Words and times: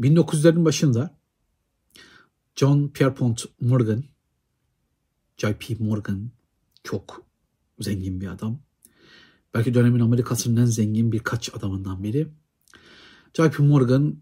1900'lerin 0.00 0.64
başında 0.64 1.18
John 2.56 2.88
Pierpont 2.88 3.44
Morgan, 3.60 4.04
J.P. 5.36 5.74
Morgan 5.78 6.30
çok 6.84 7.22
zengin 7.80 8.20
bir 8.20 8.26
adam. 8.26 8.60
Belki 9.54 9.74
dönemin 9.74 10.00
Amerika'sının 10.00 10.60
en 10.60 10.64
zengin 10.64 11.12
birkaç 11.12 11.54
adamından 11.54 12.02
biri. 12.02 12.28
J.P. 13.34 13.62
Morgan 13.62 14.16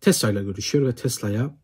Tesla 0.00 0.30
ile 0.30 0.42
görüşüyor 0.42 0.86
ve 0.86 0.94
Tesla'ya 0.94 1.58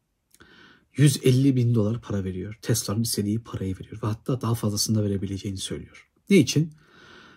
150 0.97 1.57
bin 1.57 1.75
dolar 1.75 2.01
para 2.01 2.25
veriyor. 2.25 2.59
Tesla'nın 2.63 3.03
istediği 3.03 3.43
parayı 3.43 3.79
veriyor 3.79 4.03
ve 4.03 4.07
hatta 4.07 4.41
daha 4.41 4.55
fazlasını 4.55 4.99
da 4.99 5.05
verebileceğini 5.05 5.59
söylüyor. 5.59 6.11
Ne 6.31 6.37
için? 6.37 6.73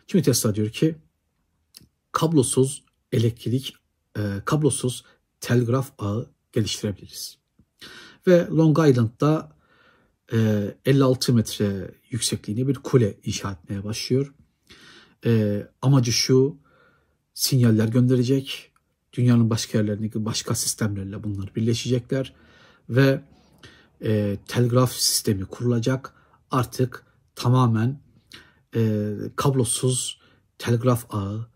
Çünkü 0.07 0.25
Tesla 0.25 0.55
diyor 0.55 0.69
ki 0.69 0.95
kablosuz 2.11 2.83
elektrik, 3.11 3.73
e, 4.17 4.41
kablosuz 4.45 5.03
telgraf 5.41 5.91
ağı 5.97 6.29
geliştirebiliriz. 6.51 7.37
Ve 8.27 8.47
Long 8.47 8.89
Island'da 8.89 9.51
e, 10.33 10.67
56 10.85 11.33
metre 11.33 11.91
yüksekliğinde 12.09 12.67
bir 12.67 12.75
kule 12.75 13.17
inşa 13.23 13.51
etmeye 13.51 13.83
başlıyor. 13.83 14.33
E, 15.25 15.63
amacı 15.81 16.11
şu, 16.11 16.57
sinyaller 17.33 17.87
gönderecek, 17.87 18.71
dünyanın 19.13 19.49
başka 19.49 19.77
yerlerindeki 19.77 20.25
başka 20.25 20.55
sistemlerle 20.55 21.23
bunlar 21.23 21.55
birleşecekler 21.55 22.33
ve 22.89 23.21
e, 24.03 24.37
telgraf 24.47 24.93
sistemi 24.93 25.45
kurulacak. 25.45 26.13
Artık 26.51 27.05
tamamen 27.35 28.01
e, 28.75 29.11
kablosuz 29.35 30.21
telgraf 30.57 31.05
ağı 31.15 31.47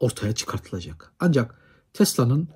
ortaya 0.00 0.34
çıkartılacak. 0.34 1.12
Ancak 1.20 1.54
Tesla'nın 1.92 2.48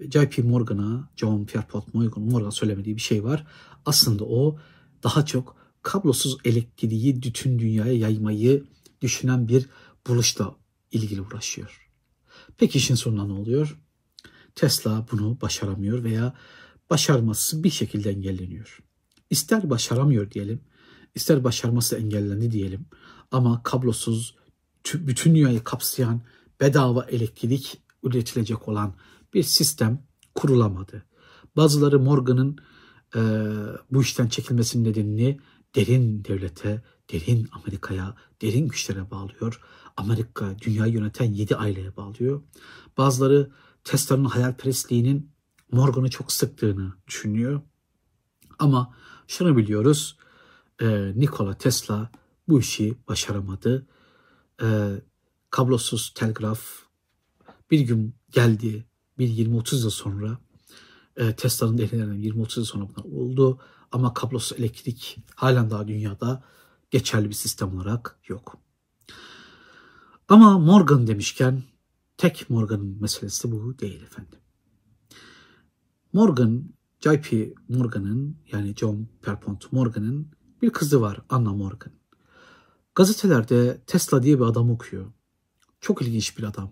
JP 0.00 0.38
Morgan'a, 0.38 1.10
John 1.16 1.44
Pierpont 1.44 1.94
Morgan, 1.94 2.22
Morgan 2.22 2.50
söylemediği 2.50 2.96
bir 2.96 3.00
şey 3.00 3.24
var. 3.24 3.46
Aslında 3.86 4.24
o 4.24 4.58
daha 5.02 5.26
çok 5.26 5.56
kablosuz 5.82 6.36
elektriği 6.44 7.22
bütün 7.22 7.58
dünyaya 7.58 7.92
yaymayı 7.92 8.64
düşünen 9.00 9.48
bir 9.48 9.66
buluşla 10.06 10.56
ilgili 10.92 11.20
uğraşıyor. 11.20 11.90
Peki 12.58 12.78
işin 12.78 12.94
sonunda 12.94 13.24
ne 13.26 13.32
oluyor? 13.32 13.78
Tesla 14.54 15.06
bunu 15.12 15.40
başaramıyor 15.40 16.04
veya 16.04 16.34
başarması 16.90 17.64
bir 17.64 17.70
şekilde 17.70 18.10
engelleniyor. 18.10 18.78
İster 19.30 19.70
başaramıyor 19.70 20.30
diyelim, 20.30 20.60
ister 21.14 21.44
başarması 21.44 21.96
engellendi 21.96 22.50
diyelim 22.50 22.86
ama 23.30 23.62
kablosuz 23.62 24.36
bütün 24.94 25.34
dünyayı 25.34 25.64
kapsayan 25.64 26.22
bedava 26.60 27.04
elektrik 27.04 27.82
üretilecek 28.02 28.68
olan 28.68 28.94
bir 29.36 29.42
sistem 29.42 30.02
kurulamadı. 30.34 31.04
Bazıları 31.56 31.98
Morgan'ın 32.00 32.58
e, 33.16 33.20
bu 33.90 34.02
işten 34.02 34.28
çekilmesinin 34.28 34.84
nedenini 34.84 35.40
derin 35.74 36.24
devlete, 36.24 36.82
derin 37.12 37.48
Amerika'ya, 37.52 38.16
derin 38.42 38.68
güçlere 38.68 39.10
bağlıyor. 39.10 39.60
Amerika 39.96 40.58
dünyayı 40.58 40.92
yöneten 40.92 41.32
yedi 41.32 41.56
aileye 41.56 41.96
bağlıyor. 41.96 42.42
Bazıları 42.98 43.50
Tesla'nın 43.84 44.24
hayalperestliğinin 44.24 45.30
Morgan'ı 45.72 46.10
çok 46.10 46.32
sıktığını 46.32 46.92
düşünüyor. 47.06 47.60
Ama 48.58 48.94
şunu 49.26 49.56
biliyoruz, 49.56 50.18
e, 50.80 51.12
Nikola 51.16 51.58
Tesla 51.58 52.10
bu 52.48 52.60
işi 52.60 52.96
başaramadı. 53.08 53.86
E, 54.62 54.66
kablosuz 55.50 56.12
telgraf 56.14 56.60
bir 57.70 57.80
gün 57.80 58.14
geldi, 58.30 58.86
bir 59.18 59.28
20-30 59.28 59.82
yıl 59.82 59.90
sonra 59.90 60.38
e, 61.16 61.36
Tesla'nın 61.36 61.78
elinden 61.78 62.22
20-30 62.22 62.58
yıl 62.58 62.64
sonra 62.64 62.88
bunlar 62.88 63.04
oldu. 63.04 63.58
Ama 63.92 64.14
kablosuz 64.14 64.58
elektrik 64.58 65.18
halen 65.34 65.70
daha 65.70 65.88
dünyada 65.88 66.42
geçerli 66.90 67.28
bir 67.28 67.34
sistem 67.34 67.76
olarak 67.76 68.18
yok. 68.28 68.58
Ama 70.28 70.58
Morgan 70.58 71.06
demişken 71.06 71.62
tek 72.16 72.50
Morgan'ın 72.50 73.00
meselesi 73.00 73.52
bu 73.52 73.78
değil 73.78 74.02
efendim. 74.02 74.38
Morgan, 76.12 76.64
J.P. 77.00 77.54
Morgan'ın 77.68 78.36
yani 78.52 78.74
John 78.76 79.08
Pierpont 79.22 79.72
Morgan'ın 79.72 80.30
bir 80.62 80.70
kızı 80.70 81.00
var 81.00 81.20
Anna 81.28 81.52
Morgan. 81.52 81.92
Gazetelerde 82.94 83.80
Tesla 83.86 84.22
diye 84.22 84.38
bir 84.38 84.44
adam 84.44 84.70
okuyor. 84.70 85.06
Çok 85.80 86.02
ilginç 86.02 86.38
bir 86.38 86.42
adam. 86.42 86.70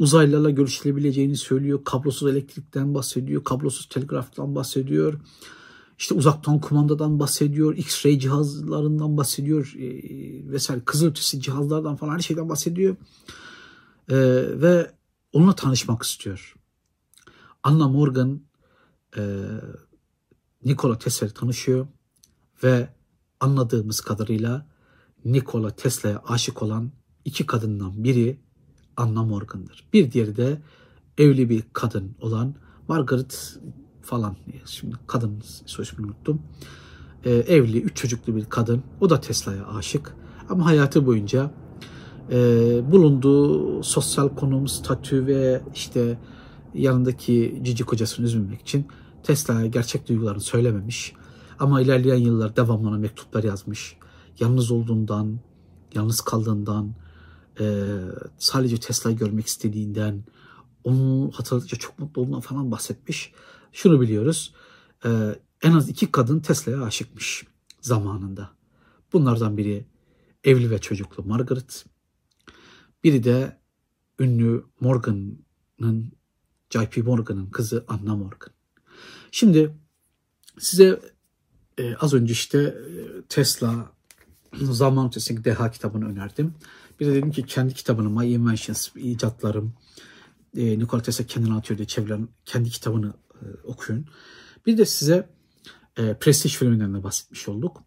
Uzaylılarla 0.00 0.50
görüşülebileceğini 0.50 1.36
söylüyor. 1.36 1.84
Kablosuz 1.84 2.28
elektrikten 2.28 2.94
bahsediyor. 2.94 3.44
Kablosuz 3.44 3.88
telgraftan 3.88 4.54
bahsediyor. 4.54 5.20
İşte 5.98 6.14
uzaktan 6.14 6.60
kumandadan 6.60 7.20
bahsediyor. 7.20 7.76
X-ray 7.76 8.18
cihazlarından 8.18 9.16
bahsediyor. 9.16 9.74
E, 9.78 9.88
vesaire 10.52 10.84
kızılötesi 10.84 11.40
cihazlardan 11.40 11.96
falan 11.96 12.14
her 12.14 12.20
şeyden 12.20 12.48
bahsediyor. 12.48 12.96
E, 14.08 14.16
ve 14.62 14.90
onunla 15.32 15.54
tanışmak 15.54 16.02
istiyor. 16.02 16.54
Anna 17.62 17.88
Morgan 17.88 18.40
e, 19.16 19.44
Nikola 20.64 20.98
Tesla 20.98 21.28
tanışıyor 21.28 21.86
ve 22.64 22.88
anladığımız 23.40 24.00
kadarıyla 24.00 24.66
Nikola 25.24 25.70
Tesla'ya 25.70 26.22
aşık 26.26 26.62
olan 26.62 26.92
iki 27.24 27.46
kadından 27.46 28.04
biri 28.04 28.40
Anna 29.00 29.22
Morgan'dır. 29.22 29.84
Bir 29.92 30.12
diğeri 30.12 30.36
de 30.36 30.58
evli 31.18 31.48
bir 31.50 31.64
kadın 31.72 32.10
olan 32.20 32.54
Margaret 32.88 33.58
falan. 34.02 34.36
Şimdi 34.66 34.96
kadın 35.06 35.42
soy 35.66 35.84
unuttum. 35.98 36.42
Ee, 37.24 37.30
evli, 37.30 37.82
üç 37.82 37.96
çocuklu 37.96 38.36
bir 38.36 38.44
kadın. 38.44 38.82
O 39.00 39.10
da 39.10 39.20
Tesla'ya 39.20 39.66
aşık. 39.66 40.16
Ama 40.48 40.66
hayatı 40.66 41.06
boyunca 41.06 41.50
e, 42.30 42.36
bulunduğu 42.92 43.82
sosyal 43.82 44.28
konum, 44.28 44.68
statü 44.68 45.26
ve 45.26 45.62
işte 45.74 46.18
yanındaki 46.74 47.60
cici 47.62 47.84
kocasını 47.84 48.26
üzmemek 48.26 48.60
için 48.60 48.86
Tesla'ya 49.22 49.66
gerçek 49.66 50.08
duygularını 50.08 50.40
söylememiş. 50.40 51.12
Ama 51.58 51.80
ilerleyen 51.80 52.16
yıllar 52.16 52.56
devamlı 52.56 52.98
mektuplar 52.98 53.44
yazmış. 53.44 53.96
Yalnız 54.40 54.70
olduğundan, 54.70 55.40
yalnız 55.94 56.20
kaldığından, 56.20 56.94
e, 57.60 57.96
sadece 58.38 58.76
Tesla'yı 58.76 59.16
görmek 59.16 59.46
istediğinden, 59.46 60.24
onu 60.84 61.30
hatırladıkça 61.34 61.76
çok 61.76 61.98
mutlu 61.98 62.22
olduğundan 62.22 62.40
falan 62.40 62.70
bahsetmiş. 62.70 63.32
Şunu 63.72 64.00
biliyoruz, 64.00 64.54
e, 65.04 65.08
en 65.62 65.72
az 65.72 65.88
iki 65.88 66.12
kadın 66.12 66.40
Tesla'ya 66.40 66.82
aşıkmış 66.82 67.44
zamanında. 67.80 68.50
Bunlardan 69.12 69.56
biri 69.56 69.86
evli 70.44 70.70
ve 70.70 70.78
çocuklu 70.78 71.24
Margaret, 71.24 71.84
biri 73.04 73.24
de 73.24 73.58
ünlü 74.18 74.64
Morgan'ın, 74.80 76.12
J.P. 76.70 77.02
Morgan'ın 77.02 77.46
kızı 77.46 77.84
Anna 77.88 78.16
Morgan. 78.16 78.50
Şimdi 79.30 79.74
size 80.58 81.00
e, 81.78 81.94
az 81.94 82.14
önce 82.14 82.32
işte 82.32 82.58
e, 82.58 83.22
Tesla 83.28 83.92
zaman 84.62 85.06
ötesindeki 85.06 85.44
deha 85.44 85.70
kitabını 85.70 86.08
önerdim. 86.08 86.54
Bir 87.00 87.06
de 87.06 87.14
dedim 87.14 87.30
ki 87.30 87.46
kendi 87.46 87.74
kitabını 87.74 88.10
My 88.10 88.32
Inventions, 88.32 88.88
icatlarım, 88.96 89.72
e, 90.56 90.78
Nikola 90.78 91.02
Tesla 91.02 91.26
kendini 91.26 91.54
atıyor 91.54 91.78
diye 91.78 91.86
çevrilen 91.86 92.28
kendi 92.44 92.70
kitabını 92.70 93.14
e, 93.34 93.44
okuyun. 93.64 94.06
Bir 94.66 94.78
de 94.78 94.86
size 94.86 95.28
e, 95.96 96.14
Prestige 96.14 96.54
filminden 96.54 96.94
de 96.94 97.02
bahsetmiş 97.02 97.48
olduk. 97.48 97.82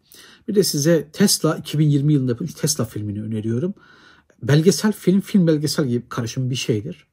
Bir 0.48 0.54
de 0.54 0.64
size 0.64 1.08
Tesla 1.12 1.56
2020 1.56 2.12
yılında 2.12 2.32
yapılmış 2.32 2.54
Tesla 2.54 2.84
filmini 2.84 3.22
öneriyorum. 3.22 3.74
Belgesel 4.42 4.92
film, 4.92 5.20
film 5.20 5.46
belgesel 5.46 5.86
gibi 5.86 6.08
karışım 6.08 6.50
bir 6.50 6.54
şeydir. 6.54 7.06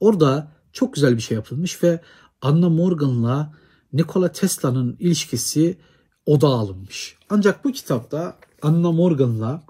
Orada 0.00 0.52
çok 0.72 0.94
güzel 0.94 1.16
bir 1.16 1.22
şey 1.22 1.34
yapılmış 1.34 1.82
ve 1.82 2.00
Anna 2.40 2.68
Morgan'la 2.68 3.54
Nikola 3.92 4.32
Tesla'nın 4.32 4.96
ilişkisi 5.00 5.78
oda 6.26 6.46
alınmış. 6.46 7.16
Ancak 7.30 7.64
bu 7.64 7.72
kitapta 7.72 8.38
Anna 8.62 8.92
Morgan'la 8.92 9.62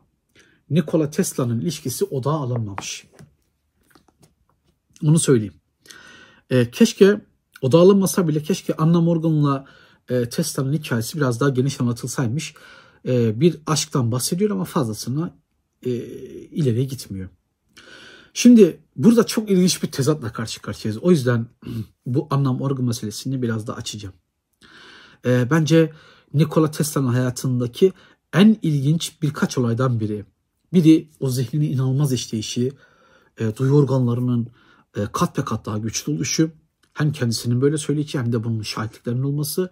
Nikola 0.73 1.11
Tesla'nın 1.11 1.61
ilişkisi 1.61 2.05
odağa 2.05 2.31
alınmamış. 2.31 3.07
Onu 5.05 5.19
söyleyeyim. 5.19 5.55
E, 6.51 6.71
keşke 6.71 7.21
odağa 7.61 7.81
alınmasa 7.81 8.29
bile 8.29 8.43
keşke 8.43 8.77
Anna 8.77 9.01
Morgan'la 9.01 9.67
e, 10.09 10.29
Tesla'nın 10.29 10.73
hikayesi 10.73 11.17
biraz 11.17 11.41
daha 11.41 11.49
geniş 11.49 11.81
anlatılsaymış. 11.81 12.55
E, 13.07 13.41
bir 13.41 13.61
aşktan 13.67 14.13
bahsediyor 14.13 14.51
ama 14.51 14.65
fazlasına 14.65 15.35
e, 15.87 15.91
ileriye 16.51 16.85
gitmiyor. 16.85 17.29
Şimdi 18.35 18.81
burada 18.97 19.27
çok 19.27 19.51
ilginç 19.51 19.83
bir 19.83 19.91
tezatla 19.91 20.33
karşı 20.33 20.63
karşıyayız. 20.63 21.03
O 21.03 21.11
yüzden 21.11 21.47
bu 22.07 22.27
Anna 22.31 22.53
Morgan 22.53 22.85
meselesini 22.85 23.43
biraz 23.43 23.67
daha 23.67 23.77
açacağım. 23.77 24.15
E, 25.27 25.51
bence 25.51 25.93
Nikola 26.35 26.71
Tesla'nın 26.71 27.09
hayatındaki 27.09 27.93
en 28.33 28.57
ilginç 28.63 29.23
birkaç 29.23 29.59
olaydan 29.59 30.01
biri. 30.01 30.25
Biri 30.73 31.11
o 31.21 31.31
zihninin 31.31 31.73
inanılmaz 31.73 32.13
işleyişi, 32.13 32.73
e, 33.39 33.57
duyu 33.57 33.73
organlarının 33.73 34.49
e, 34.97 35.01
kat 35.13 35.39
be 35.39 35.45
kat 35.45 35.67
daha 35.67 35.79
güçlü 35.79 36.13
oluşu. 36.13 36.51
Hem 36.93 37.13
kendisinin 37.13 37.61
böyle 37.61 37.79
söyleyeceği 37.79 38.25
hem 38.25 38.33
de 38.33 38.45
bunun 38.45 38.63
şahitliklerinin 38.63 39.23
olması. 39.23 39.71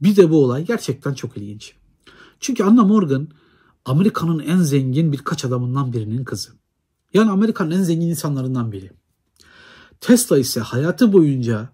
Bir 0.00 0.16
de 0.16 0.30
bu 0.30 0.44
olay 0.44 0.64
gerçekten 0.64 1.14
çok 1.14 1.36
ilginç. 1.36 1.74
Çünkü 2.40 2.64
Anna 2.64 2.84
Morgan 2.84 3.28
Amerika'nın 3.84 4.38
en 4.38 4.58
zengin 4.58 5.12
birkaç 5.12 5.44
adamından 5.44 5.92
birinin 5.92 6.24
kızı. 6.24 6.50
Yani 7.14 7.30
Amerika'nın 7.30 7.70
en 7.70 7.82
zengin 7.82 8.08
insanlarından 8.08 8.72
biri. 8.72 8.90
Tesla 10.00 10.38
ise 10.38 10.60
hayatı 10.60 11.12
boyunca 11.12 11.72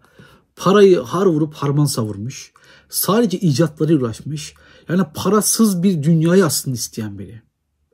parayı 0.57 1.01
har 1.01 1.27
vurup 1.27 1.55
harman 1.55 1.85
savurmuş. 1.85 2.53
Sadece 2.89 3.39
icatları 3.39 3.97
uğraşmış. 3.97 4.55
Yani 4.89 5.03
parasız 5.15 5.83
bir 5.83 6.03
dünyayı 6.03 6.47
aslında 6.47 6.75
isteyen 6.75 7.19
biri. 7.19 7.43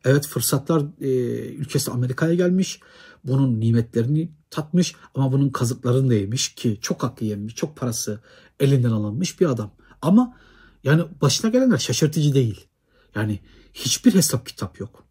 Evet 0.05 0.27
fırsatlar 0.27 0.83
e, 1.01 1.09
ülkesi 1.55 1.91
Amerika'ya 1.91 2.35
gelmiş. 2.35 2.81
Bunun 3.25 3.61
nimetlerini 3.61 4.31
tatmış 4.51 4.95
ama 5.15 5.33
bunun 5.33 5.51
kazıklarını 5.51 6.11
da 6.11 6.15
yemiş 6.15 6.55
ki 6.55 6.79
çok 6.81 7.03
hakkı 7.03 7.25
yemiş. 7.25 7.55
Çok 7.55 7.77
parası 7.77 8.21
elinden 8.61 8.91
alınmış 8.91 9.41
bir 9.41 9.47
adam. 9.47 9.71
Ama 10.03 10.37
yani 10.85 11.03
başına 11.21 11.51
gelenler 11.51 11.79
şaşırtıcı 11.79 12.35
değil. 12.35 12.67
Yani 13.15 13.41
hiçbir 13.75 14.15
hesap 14.15 14.47
kitap 14.47 14.81
yok. 14.81 15.05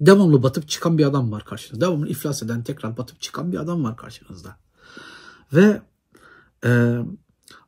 Devamlı 0.00 0.42
batıp 0.42 0.68
çıkan 0.68 0.98
bir 0.98 1.04
adam 1.04 1.32
var 1.32 1.44
karşınızda. 1.44 1.86
Devamlı 1.86 2.08
iflas 2.08 2.42
eden 2.42 2.64
tekrar 2.64 2.96
batıp 2.96 3.20
çıkan 3.20 3.52
bir 3.52 3.58
adam 3.58 3.84
var 3.84 3.96
karşınızda. 3.96 4.56
Ve 5.52 5.82
e, 6.64 6.98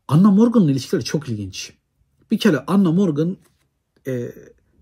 Anna 0.09 0.31
Morgan'ın 0.31 0.69
ilişkileri 0.69 1.05
çok 1.05 1.29
ilginç. 1.29 1.73
Bir 2.31 2.39
kere 2.39 2.65
Anna 2.67 2.93
Morgan 2.93 3.37
e, 4.07 4.33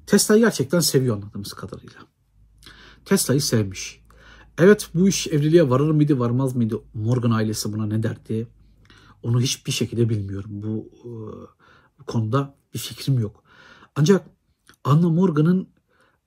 Tesla'yı 0.06 0.40
gerçekten 0.40 0.80
seviyor 0.80 1.16
anladığımız 1.16 1.52
kadarıyla. 1.52 2.00
Tesla'yı 3.04 3.40
sevmiş. 3.40 4.00
Evet 4.58 4.90
bu 4.94 5.08
iş 5.08 5.26
evliliğe 5.26 5.70
varır 5.70 5.90
mıydı 5.90 6.18
varmaz 6.18 6.56
mıydı 6.56 6.80
Morgan 6.94 7.30
ailesi 7.30 7.72
buna 7.72 7.86
ne 7.86 8.02
derdi 8.02 8.48
onu 9.22 9.40
hiçbir 9.40 9.72
şekilde 9.72 10.08
bilmiyorum. 10.08 10.50
Bu, 10.52 10.90
e, 11.04 11.10
bu 11.98 12.04
konuda 12.04 12.54
bir 12.74 12.78
fikrim 12.78 13.18
yok. 13.18 13.44
Ancak 13.96 14.26
Anna 14.84 15.08
Morgan'ın 15.08 15.68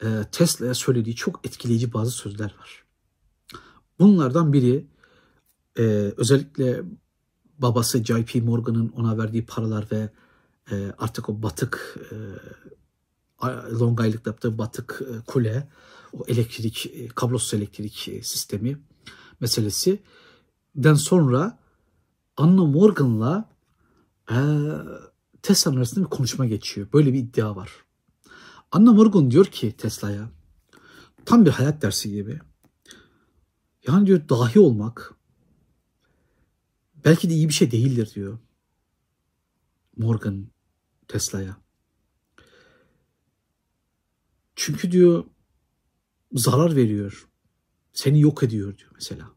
e, 0.04 0.08
Tesla'ya 0.32 0.74
söylediği 0.74 1.16
çok 1.16 1.46
etkileyici 1.46 1.94
bazı 1.94 2.12
sözler 2.12 2.56
var. 2.60 2.84
Bunlardan 4.00 4.54
biri 4.54 4.88
e, 5.78 5.82
özellikle 6.18 6.84
babası 7.58 8.04
J.P. 8.06 8.42
Morgan'ın 8.42 8.90
ona 8.90 9.18
verdiği 9.18 9.46
paralar 9.46 9.88
ve 9.92 10.10
e, 10.72 10.94
artık 10.98 11.30
o 11.30 11.44
batık 11.44 11.98
e, 12.12 12.16
Long 13.44 14.00
Island'da 14.00 14.30
yaptığı 14.30 14.58
batık 14.58 15.02
e, 15.02 15.22
kule, 15.26 15.68
o 16.14 16.24
elektrik, 16.28 16.86
e, 16.86 17.08
kablosuz 17.08 17.54
elektrik 17.54 18.08
e, 18.08 18.24
sistemi 18.24 18.80
meselesi 19.40 20.00
den 20.76 20.94
sonra 20.94 21.60
Anna 22.38 22.66
Morgan'la 22.66 23.50
e, 24.32 24.38
Tesla'nın 25.42 25.78
arasında 25.78 26.06
bir 26.06 26.10
konuşma 26.10 26.46
geçiyor. 26.46 26.88
Böyle 26.94 27.14
bir 27.14 27.20
iddia 27.20 27.56
var. 27.56 27.72
Anna 28.72 28.94
Morgan 28.94 29.32
diyor 29.32 29.46
ki 29.46 29.72
Tesla'ya 29.78 30.30
tam 31.26 31.46
bir 31.46 31.52
hayat 31.52 31.82
dersi 31.82 32.12
gibi. 32.12 32.40
Yani 33.88 34.08
diyor 34.08 34.30
dahi 34.30 34.60
olmak 34.60 35.16
belki 37.06 37.30
de 37.30 37.34
iyi 37.34 37.50
bir 37.50 37.54
şey 37.54 37.72
değildir 37.72 38.12
diyor. 38.16 38.38
Morgan 39.98 40.48
Tesla'ya. 41.08 41.58
Çünkü 44.62 44.92
diyor 44.92 45.26
zarar 46.34 46.76
veriyor. 46.76 47.28
Seni 47.94 48.22
yok 48.22 48.44
ediyor 48.44 48.78
diyor 48.78 48.92
mesela. 48.94 49.32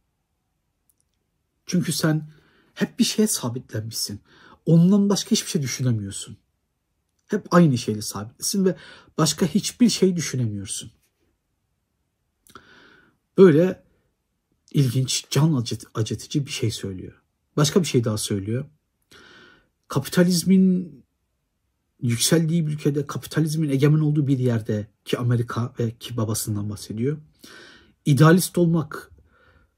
Çünkü 1.67 1.93
sen 1.93 2.31
hep 2.75 2.99
bir 2.99 3.05
şeye 3.05 3.29
sabitlenmişsin. 3.29 4.21
Ondan 4.67 5.09
başka 5.09 5.31
hiçbir 5.31 5.51
şey 5.51 5.63
düşünemiyorsun. 5.63 6.37
Hep 7.27 7.55
aynı 7.55 7.79
şeyle 7.79 8.03
sabitlisin 8.03 8.65
ve 8.65 8.77
başka 9.19 9.47
hiçbir 9.47 9.89
şey 9.89 10.17
düşünemiyorsun. 10.17 10.91
Böyle 13.39 13.85
ilginç, 14.71 15.27
can 15.31 15.55
acıt, 15.55 15.85
acıtıcı 15.95 16.47
bir 16.47 16.51
şey 16.51 16.71
söylüyor. 16.71 17.23
Başka 17.57 17.81
bir 17.81 17.87
şey 17.87 18.05
daha 18.05 18.19
söylüyor. 18.19 18.65
Kapitalizmin 19.89 21.02
yükseldiği 22.03 22.67
bir 22.67 22.73
ülkede, 22.73 23.07
kapitalizmin 23.07 23.71
egemen 23.71 24.01
olduğu 24.01 24.27
bir 24.27 24.39
yerde 24.39 24.87
ki 25.05 25.19
Amerika 25.19 25.75
ve 25.79 25.91
ki 25.91 26.17
babasından 26.17 26.71
bahsediyor. 26.71 27.19
İdealist 28.05 28.59
olmak 28.59 29.11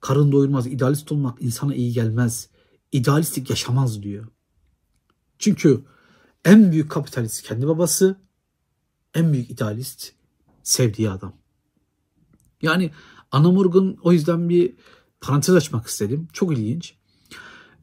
karın 0.01 0.33
doyurmaz, 0.33 0.67
idealist 0.67 1.13
olmak 1.13 1.43
insana 1.43 1.75
iyi 1.75 1.93
gelmez. 1.93 2.49
İdealistik 2.93 3.51
yaşamaz 3.51 4.03
diyor. 4.03 4.27
Çünkü 5.39 5.85
en 6.45 6.73
büyük 6.73 6.91
kapitalist 6.91 7.43
kendi 7.43 7.67
babası, 7.67 8.17
en 9.15 9.33
büyük 9.33 9.51
idealist 9.51 10.13
sevdiği 10.63 11.11
adam. 11.11 11.33
Yani 12.63 12.91
Anna 13.31 13.51
Morgan 13.51 13.97
o 14.03 14.13
yüzden 14.13 14.49
bir 14.49 14.75
parantez 15.21 15.55
açmak 15.55 15.87
istedim. 15.87 16.29
Çok 16.33 16.53
ilginç. 16.53 16.95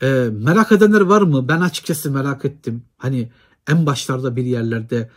Ee, 0.01 0.29
merak 0.31 0.71
edenler 0.71 1.01
var 1.01 1.21
mı? 1.21 1.47
Ben 1.47 1.61
açıkçası 1.61 2.11
merak 2.11 2.45
ettim. 2.45 2.83
Hani 2.97 3.31
en 3.67 3.85
başlarda 3.85 4.35
bir 4.35 4.45
yerlerde 4.45 5.09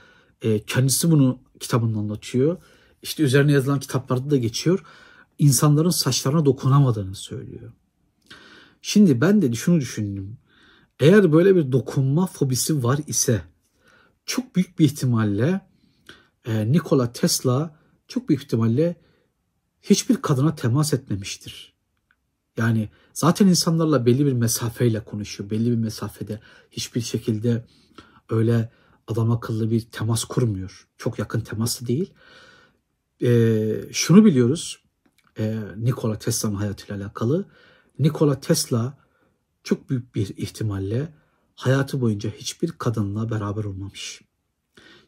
e, 0.42 0.62
kendisi 0.64 1.10
bunu 1.10 1.38
kitabında 1.60 1.98
anlatıyor. 1.98 2.56
İşte 3.02 3.22
üzerine 3.22 3.52
yazılan 3.52 3.80
kitaplarda 3.80 4.30
da 4.30 4.36
geçiyor. 4.36 4.84
İnsanların 5.38 5.90
saçlarına 5.90 6.44
dokunamadığını 6.44 7.14
söylüyor. 7.14 7.72
Şimdi 8.82 9.20
ben 9.20 9.42
de 9.42 9.52
şunu 9.52 9.80
düşündüm. 9.80 10.36
Eğer 11.00 11.32
böyle 11.32 11.56
bir 11.56 11.72
dokunma 11.72 12.26
fobisi 12.26 12.82
var 12.82 13.00
ise 13.06 13.42
çok 14.26 14.56
büyük 14.56 14.78
bir 14.78 14.84
ihtimalle 14.84 15.60
e, 16.44 16.72
Nikola 16.72 17.12
Tesla 17.12 17.78
çok 18.08 18.28
büyük 18.28 18.42
ihtimalle 18.42 18.96
hiçbir 19.82 20.16
kadına 20.16 20.54
temas 20.54 20.94
etmemiştir. 20.94 21.74
Yani 22.56 22.88
zaten 23.12 23.46
insanlarla 23.46 24.06
belli 24.06 24.26
bir 24.26 24.32
mesafeyle 24.32 25.04
konuşuyor. 25.04 25.50
Belli 25.50 25.70
bir 25.70 25.76
mesafede 25.76 26.40
hiçbir 26.70 27.00
şekilde 27.00 27.64
öyle 28.28 28.72
adam 29.06 29.30
akıllı 29.30 29.70
bir 29.70 29.80
temas 29.80 30.24
kurmuyor. 30.24 30.88
Çok 30.98 31.18
yakın 31.18 31.40
teması 31.40 31.86
değil. 31.86 32.14
E, 33.22 33.92
şunu 33.92 34.24
biliyoruz 34.24 34.84
e, 35.38 35.60
Nikola 35.76 36.18
Tesla'nın 36.18 36.54
hayatıyla 36.54 36.96
alakalı. 36.96 37.44
Nikola 37.98 38.40
Tesla 38.40 38.98
çok 39.62 39.90
büyük 39.90 40.14
bir 40.14 40.36
ihtimalle 40.36 41.14
hayatı 41.54 42.00
boyunca 42.00 42.30
hiçbir 42.30 42.72
kadınla 42.72 43.30
beraber 43.30 43.64
olmamış. 43.64 44.22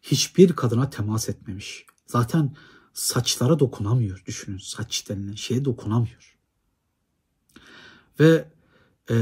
Hiçbir 0.02 0.52
kadına 0.52 0.90
temas 0.90 1.28
etmemiş. 1.28 1.86
Zaten 2.06 2.56
saçlara 2.92 3.58
dokunamıyor 3.58 4.22
düşünün. 4.26 4.58
Saç 4.58 5.08
denilen 5.08 5.34
şeye 5.34 5.64
dokunamıyor. 5.64 6.36
Ve 8.20 8.48
e, 9.10 9.16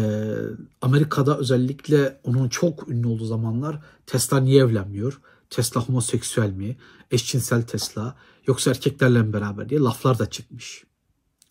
Amerika'da 0.81 1.39
özellikle 1.39 2.21
onun 2.25 2.49
çok 2.49 2.89
ünlü 2.89 3.07
olduğu 3.07 3.25
zamanlar 3.25 3.83
Tesla 4.07 4.41
niye 4.41 4.63
evlenmiyor? 4.63 5.21
Tesla 5.51 5.81
homoseksüel 5.81 6.51
mi? 6.51 6.77
Eşcinsel 7.11 7.63
Tesla 7.63 8.17
yoksa 8.47 8.71
erkeklerle 8.71 9.33
beraber 9.33 9.69
diye 9.69 9.81
laflar 9.81 10.19
da 10.19 10.31
çıkmış. 10.31 10.85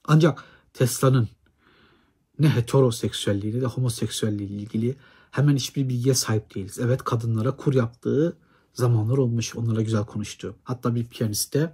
Ancak 0.05 0.43
Tesla'nın 0.73 1.29
ne 2.39 2.49
heteroseksüelliği 2.49 3.55
ne 3.55 3.61
de 3.61 3.65
homoseksüelliği 3.65 4.49
ile 4.49 4.57
ilgili 4.57 4.95
hemen 5.31 5.55
hiçbir 5.55 5.89
bilgiye 5.89 6.15
sahip 6.15 6.55
değiliz. 6.55 6.79
Evet 6.79 7.03
kadınlara 7.03 7.55
kur 7.55 7.73
yaptığı 7.73 8.37
zamanlar 8.73 9.17
olmuş. 9.17 9.55
Onlara 9.55 9.81
güzel 9.81 10.05
konuştu. 10.05 10.55
Hatta 10.63 10.95
bir 10.95 11.05
piyaniste 11.05 11.73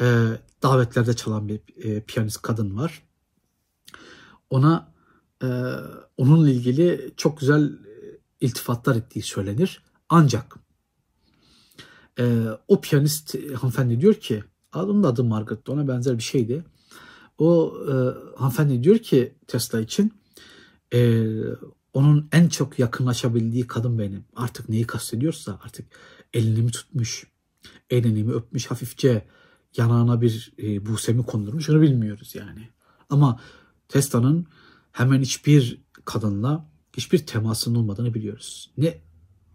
e, 0.00 0.26
davetlerde 0.62 1.16
çalan 1.16 1.48
bir 1.48 1.60
e, 1.76 2.00
piyanist 2.00 2.42
kadın 2.42 2.76
var. 2.76 3.02
Ona 4.50 4.92
e, 5.42 5.46
onunla 6.16 6.50
ilgili 6.50 7.12
çok 7.16 7.40
güzel 7.40 7.64
e, 7.64 8.18
iltifatlar 8.40 8.96
ettiği 8.96 9.22
söylenir. 9.22 9.82
Ancak 10.08 10.56
e, 12.18 12.46
o 12.68 12.80
piyanist 12.80 13.34
hanımefendi 13.54 14.00
diyor 14.00 14.14
ki 14.14 14.44
onun 14.74 15.02
adı 15.02 15.24
Margaret 15.24 15.68
ona 15.68 15.88
benzer 15.88 16.18
bir 16.18 16.22
şeydi. 16.22 16.64
O 17.38 17.74
e, 17.88 17.92
hanımefendi 18.38 18.84
diyor 18.84 18.98
ki 18.98 19.34
Tesla 19.46 19.80
için 19.80 20.12
e, 20.94 21.26
onun 21.92 22.28
en 22.32 22.48
çok 22.48 22.78
yakınlaşabildiği 22.78 23.66
kadın 23.66 23.98
benim. 23.98 24.24
Artık 24.36 24.68
neyi 24.68 24.86
kastediyorsa 24.86 25.58
artık 25.64 25.86
elini 26.34 26.70
tutmuş, 26.70 27.26
elini 27.90 28.32
öpmüş 28.32 28.66
hafifçe 28.66 29.26
yanağına 29.76 30.20
bir 30.20 30.52
e, 30.58 30.86
busemi 30.86 31.22
kondurmuş 31.22 31.70
onu 31.70 31.80
bilmiyoruz 31.80 32.34
yani. 32.34 32.68
Ama 33.10 33.40
Tesla'nın 33.88 34.46
hemen 34.92 35.20
hiçbir 35.20 35.80
kadınla 36.04 36.70
hiçbir 36.96 37.26
temasının 37.26 37.74
olmadığını 37.74 38.14
biliyoruz. 38.14 38.70
Ne 38.76 38.98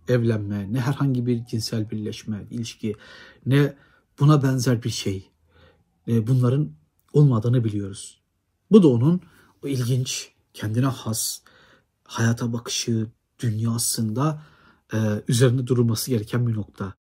evlenme, 0.07 0.73
ne 0.73 0.79
herhangi 0.79 1.25
bir 1.25 1.45
cinsel 1.45 1.89
birleşme, 1.89 2.47
ilişki, 2.51 2.95
ne 3.45 3.73
buna 4.19 4.43
benzer 4.43 4.83
bir 4.83 4.89
şey. 4.89 5.31
Bunların 6.07 6.71
olmadığını 7.13 7.63
biliyoruz. 7.63 8.21
Bu 8.71 8.83
da 8.83 8.87
onun 8.87 9.21
o 9.63 9.67
ilginç, 9.67 10.31
kendine 10.53 10.85
has, 10.85 11.41
hayata 12.03 12.53
bakışı, 12.53 13.07
dünyasında 13.39 14.41
üzerinde 15.27 15.67
durulması 15.67 16.11
gereken 16.11 16.47
bir 16.47 16.53
nokta. 16.53 16.93